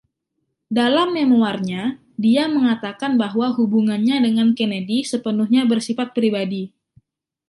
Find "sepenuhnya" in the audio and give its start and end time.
5.11-5.61